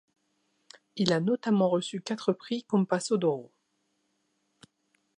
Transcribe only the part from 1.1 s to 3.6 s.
a notamment reçu quatre prix Compasso d'Oro.